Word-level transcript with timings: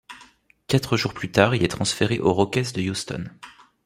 Quatre 0.65 0.97
jours 0.97 1.13
plus 1.13 1.31
tard, 1.31 1.53
il 1.53 1.63
est 1.63 1.67
transféré 1.67 2.17
aux 2.17 2.33
Rockets 2.33 2.73
de 2.73 2.81
Houston. 2.81 3.25